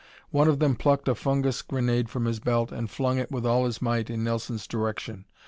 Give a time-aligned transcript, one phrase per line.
[0.31, 3.65] One of them plucked a fungus grenade from his belt and flung it with all
[3.65, 5.25] his might in Nelson's direction.